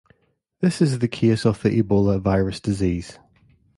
[0.61, 3.19] This is the case of the Ebola virus disease.